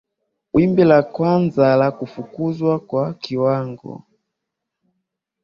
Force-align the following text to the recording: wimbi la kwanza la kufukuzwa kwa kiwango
wimbi 0.53 0.83
la 0.85 1.01
kwanza 1.03 1.75
la 1.75 1.89
kufukuzwa 1.91 2.79
kwa 2.79 3.13
kiwango 3.13 4.03